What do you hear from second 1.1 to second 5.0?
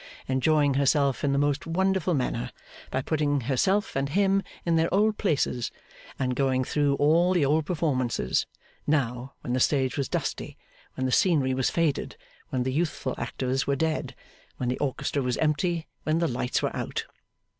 in the most wonderful manner, by putting herself and him in their